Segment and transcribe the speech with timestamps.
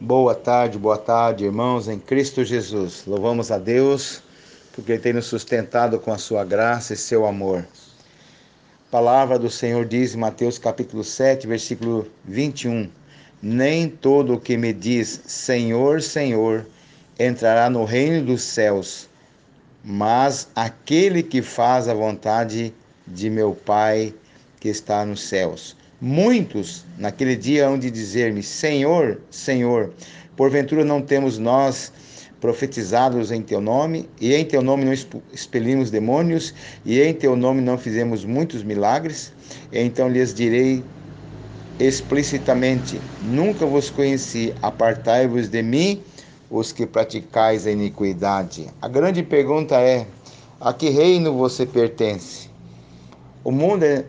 [0.00, 3.02] Boa tarde, boa tarde, irmãos em Cristo Jesus.
[3.04, 4.22] Louvamos a Deus
[4.72, 7.66] porque Ele tem nos sustentado com a sua graça e seu amor.
[8.86, 12.88] A palavra do Senhor diz em Mateus capítulo 7, versículo 21:
[13.42, 16.64] Nem todo o que me diz Senhor, Senhor
[17.18, 19.08] entrará no reino dos céus,
[19.82, 22.72] mas aquele que faz a vontade
[23.04, 24.14] de meu Pai
[24.60, 25.76] que está nos céus.
[26.00, 29.92] Muitos naquele dia hão de dizer-me: Senhor, Senhor,
[30.36, 31.92] porventura não temos nós
[32.40, 34.92] profetizados em teu nome, e em teu nome não
[35.32, 36.54] expelimos demônios,
[36.84, 39.32] e em teu nome não fizemos muitos milagres?
[39.72, 40.84] Então lhes direi
[41.80, 46.00] explicitamente: Nunca vos conheci, apartai-vos de mim,
[46.48, 48.68] os que praticais a iniquidade.
[48.80, 50.06] A grande pergunta é:
[50.60, 52.48] a que reino você pertence?
[53.42, 54.04] O mundo é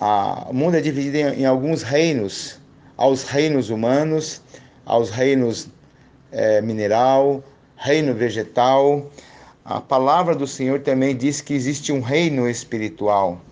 [0.00, 2.58] o mundo é dividido em, em, alguns reinos,
[2.96, 4.40] aos reinos humanos,
[4.86, 5.68] aos reinos
[6.32, 7.44] é, mineral,
[7.76, 9.10] reino vegetal.
[9.62, 13.42] A palavra do Senhor também diz que existe um reino espiritual.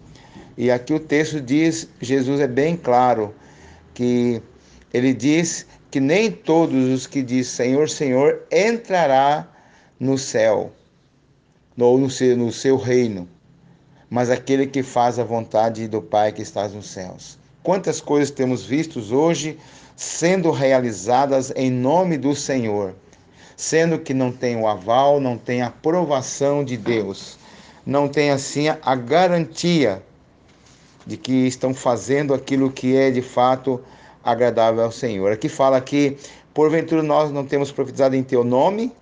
[0.57, 3.35] E aqui o texto diz, Jesus é bem claro,
[3.93, 4.43] que
[4.93, 9.47] ele diz que nem todos os que diz Senhor, Senhor entrará
[10.01, 10.73] no céu,
[11.79, 13.29] ou no no seu reino
[14.11, 17.39] mas aquele que faz a vontade do Pai que está nos céus.
[17.63, 19.59] Quantas coisas temos vistos hoje
[19.95, 22.95] sendo realizadas em nome do Senhor,
[23.57, 27.37] sendo que não tem o aval, não tem a aprovação de Deus,
[27.85, 30.03] não tem assim a garantia
[31.05, 33.83] de que estão fazendo aquilo que é de fato
[34.23, 35.33] agradável ao Senhor.
[35.33, 36.17] Aqui fala que,
[36.55, 38.93] porventura, nós não temos profetizado em teu nome,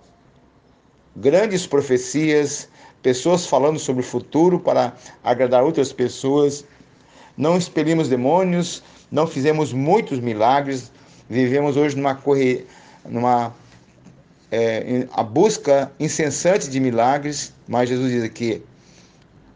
[1.15, 2.69] grandes profecias,
[3.07, 6.65] pessoas falando sobre o futuro para agradar outras pessoas.
[7.37, 10.91] Não expelimos demônios, não fizemos muitos milagres,
[11.31, 12.67] vivemos hoje numa corre,
[13.09, 13.55] numa
[14.51, 18.61] é, a busca incessante de milagres, mas Jesus diz aqui: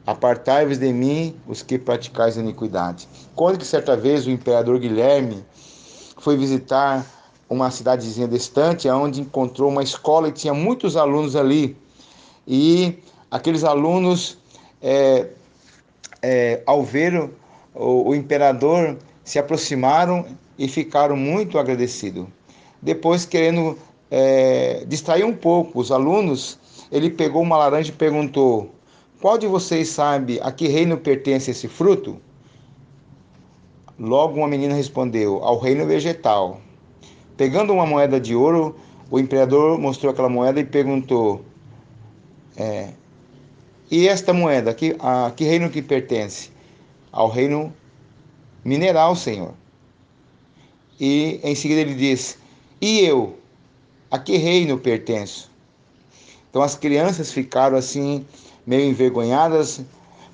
[0.06, 3.08] apartai-vos de mim os que praticais iniquidade.
[3.34, 5.44] Quando que certa vez o imperador Guilherme
[6.18, 7.04] foi visitar
[7.48, 11.76] uma cidadezinha distante, onde encontrou uma escola e tinha muitos alunos ali.
[12.46, 12.96] E
[13.30, 14.38] aqueles alunos,
[14.82, 15.28] é,
[16.22, 17.30] é, ao ver
[17.74, 20.26] o, o imperador, se aproximaram
[20.58, 22.26] e ficaram muito agradecidos.
[22.82, 23.78] Depois, querendo
[24.10, 26.58] é, distrair um pouco os alunos,
[26.90, 28.74] ele pegou uma laranja e perguntou:
[29.20, 32.16] Qual de vocês sabe a que reino pertence esse fruto?
[33.98, 36.60] Logo uma menina respondeu: Ao reino vegetal.
[37.36, 38.76] Pegando uma moeda de ouro,
[39.10, 41.42] o imperador mostrou aquela moeda e perguntou:
[42.56, 42.90] é,
[43.90, 46.50] e esta moeda, que, a que reino que pertence?
[47.10, 47.74] Ao reino
[48.64, 49.52] mineral, Senhor.
[51.00, 52.38] E em seguida ele diz:
[52.80, 53.36] E eu?
[54.10, 55.50] A que reino pertenço?
[56.48, 58.24] Então as crianças ficaram assim,
[58.66, 59.80] meio envergonhadas,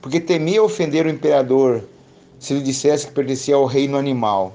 [0.03, 1.85] porque temia ofender o imperador
[2.39, 4.55] se ele dissesse que pertencia ao reino animal.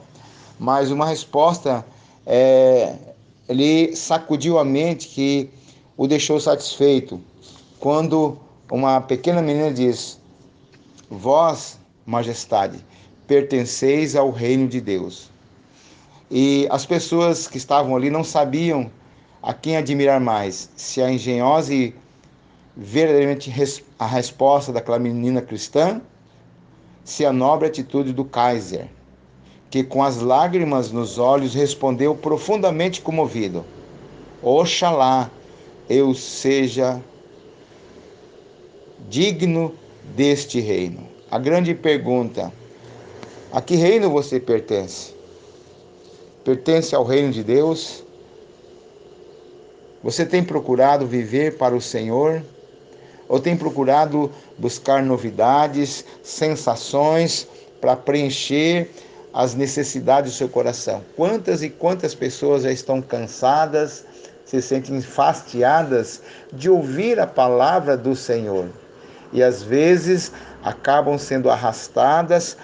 [0.60, 1.84] Mas uma resposta,
[2.26, 2.96] é,
[3.50, 5.50] ele sacudiu a mente que
[5.98, 7.20] o deixou satisfeito.
[7.80, 8.38] Quando
[8.72, 10.18] uma pequena menina diz:
[11.10, 12.84] Vós, majestade,
[13.28, 15.30] pertenceis ao reino de Deus.
[16.32, 18.90] E as pessoas que estavam ali não sabiam
[19.44, 21.94] a quem admirar mais, se a engenhosa e
[22.76, 23.54] verdadeiramente
[24.00, 26.02] a resposta daquela menina cristã,
[27.04, 28.88] se a nobre atitude do Kaiser,
[29.70, 33.66] que com as lágrimas nos olhos respondeu profundamente comovido:
[34.42, 35.30] Oxalá
[35.90, 37.02] eu seja
[39.12, 39.76] digno
[40.16, 41.06] deste reino.
[41.30, 42.52] A grande pergunta:
[43.52, 45.14] a que reino você pertence?
[46.46, 48.06] Pertence ao reino de Deus?
[50.02, 52.42] Você tem procurado viver para o Senhor?
[53.28, 57.48] Ou tem procurado buscar novidades, sensações
[57.82, 58.90] para preencher
[59.34, 61.04] as necessidades do seu coração?
[61.18, 64.06] Quantas e quantas pessoas já estão cansadas,
[64.46, 66.22] se sentem fastiadas
[66.52, 68.70] de ouvir a palavra do Senhor?
[69.34, 70.32] E às vezes
[70.64, 72.58] acabam sendo arrastadas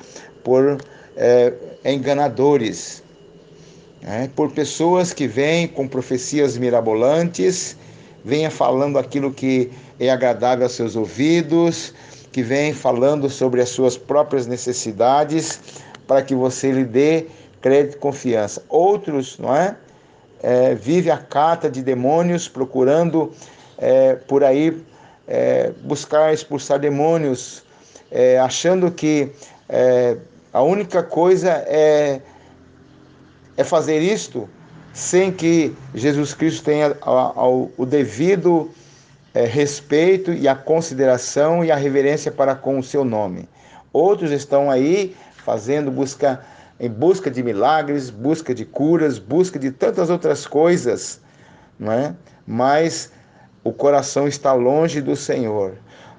[0.43, 0.77] por
[1.15, 1.53] é,
[1.83, 3.03] enganadores,
[4.01, 4.29] né?
[4.35, 7.75] por pessoas que vêm com profecias mirabolantes,
[8.23, 11.93] venha falando aquilo que é agradável aos seus ouvidos,
[12.31, 15.59] que vem falando sobre as suas próprias necessidades,
[16.05, 17.25] para que você lhe dê
[17.61, 18.63] crédito e confiança.
[18.69, 19.75] Outros, não é?
[20.41, 23.31] é vive a cata de demônios procurando
[23.77, 24.83] é, por aí
[25.27, 27.63] é, buscar expulsar demônios,
[28.09, 29.31] é, achando que
[29.67, 30.17] é,
[30.53, 32.21] a única coisa é,
[33.57, 34.49] é fazer isto
[34.93, 36.97] sem que Jesus Cristo tenha
[37.77, 38.71] o devido
[39.33, 43.47] é, respeito e a consideração e a reverência para com o seu nome.
[43.93, 45.15] Outros estão aí
[45.45, 46.41] fazendo busca
[46.79, 51.19] em busca de milagres, busca de curas, busca de tantas outras coisas,
[51.79, 52.13] não é?
[52.45, 53.11] Mas
[53.67, 55.73] o coração está longe do Senhor.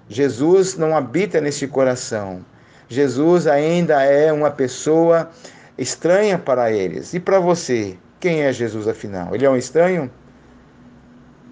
[0.06, 2.44] Jesus não habita neste coração.
[2.90, 5.30] Jesus ainda é uma pessoa
[5.78, 7.14] estranha para eles.
[7.14, 9.34] E para você, quem é Jesus afinal?
[9.34, 10.10] Ele é um estranho?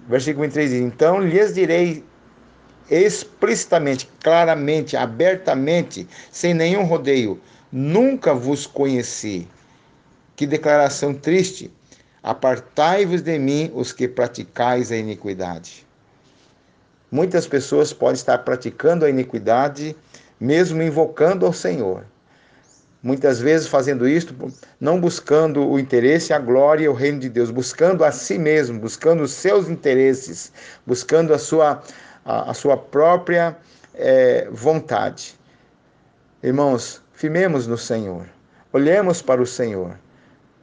[0.07, 2.03] Versículo 23 diz: Então lhes direi
[2.87, 7.41] explicitamente, claramente, abertamente, sem nenhum rodeio:
[7.71, 9.47] Nunca vos conheci.
[10.35, 11.71] Que declaração triste!
[12.21, 15.86] Apartai-vos de mim, os que praticais a iniquidade.
[17.11, 19.95] Muitas pessoas podem estar praticando a iniquidade,
[20.39, 22.03] mesmo invocando ao Senhor.
[23.01, 24.35] Muitas vezes fazendo isto,
[24.79, 28.79] não buscando o interesse, a glória e o reino de Deus, buscando a si mesmo,
[28.79, 30.51] buscando os seus interesses,
[30.85, 31.81] buscando a sua,
[32.25, 33.55] a, a sua própria
[33.93, 35.39] é, vontade.
[36.43, 38.25] Irmãos, firmemos no Senhor,
[38.73, 39.97] olhemos para o Senhor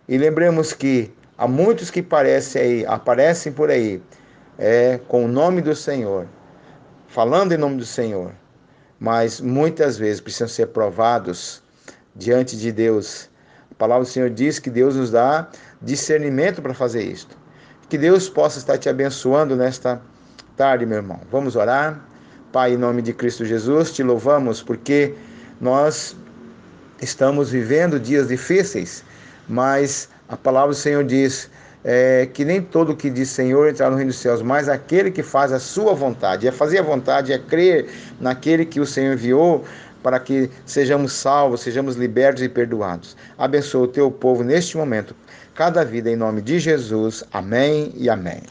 [0.07, 4.03] e lembremos que há muitos que parecem aí, aparecem por aí,
[4.59, 6.27] é, com o nome do Senhor,
[7.09, 8.33] falando em nome do Senhor,
[8.99, 11.63] mas muitas vezes precisam ser provados
[12.15, 13.29] diante de Deus.
[13.71, 15.49] A palavra do Senhor diz que Deus nos dá
[15.83, 17.37] discernimento para fazer isto.
[17.89, 20.01] Que Deus possa estar te abençoando nesta
[20.57, 21.21] tarde, meu irmão.
[21.31, 22.09] Vamos orar.
[22.53, 25.15] Pai, em nome de Cristo Jesus, te louvamos porque
[25.61, 26.17] nós
[27.03, 29.05] estamos vivendo dias difíceis,
[29.49, 31.51] mas a palavra do Senhor diz
[31.85, 35.23] é, que nem todo que diz Senhor entrar no reino dos céus, mas aquele que
[35.23, 36.49] faz a sua vontade.
[36.49, 39.65] É fazer a vontade, é crer naquele que o Senhor enviou
[40.03, 43.17] para que sejamos salvos, sejamos libertos e perdoados.
[43.39, 45.15] Abençoa o teu povo neste momento,
[45.55, 47.25] cada vida em nome de Jesus.
[47.33, 48.43] Amém e amém.